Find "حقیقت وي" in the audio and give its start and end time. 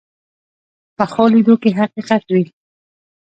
1.79-2.43